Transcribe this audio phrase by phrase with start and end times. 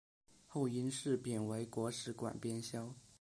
[0.47, 2.95] 后因事贬为国史馆编修。